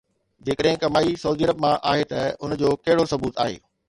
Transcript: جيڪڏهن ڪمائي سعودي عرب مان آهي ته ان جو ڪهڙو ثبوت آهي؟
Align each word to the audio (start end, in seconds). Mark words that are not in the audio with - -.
جيڪڏهن 0.47 0.77
ڪمائي 0.83 1.11
سعودي 1.23 1.45
عرب 1.47 1.61
مان 1.65 1.75
آهي 1.91 2.07
ته 2.13 2.23
ان 2.47 2.57
جو 2.63 2.73
ڪهڙو 2.89 3.05
ثبوت 3.13 3.39
آهي؟ 3.45 3.59